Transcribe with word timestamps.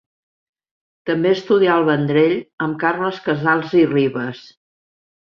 També 1.09 1.33
estudià 1.37 1.75
al 1.81 1.87
Vendrell 1.91 2.35
amb 2.69 2.83
Carles 2.87 3.23
Casals 3.31 3.81
i 3.85 3.89
Ribes. 3.97 4.47